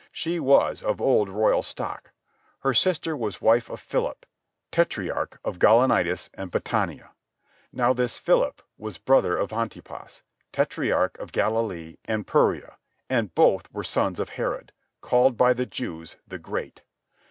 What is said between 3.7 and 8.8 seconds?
Philip, tetrarch of Gaulonitis and Batanæa. Now this Philip